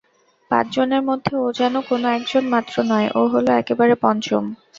[0.51, 4.43] পাঁচজনের মধ্যে ও যে-কোনো একজন মাত্র নয়, ও হল একেবারে পঞ্চম।